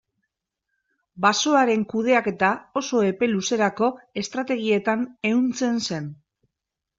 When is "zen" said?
5.91-6.11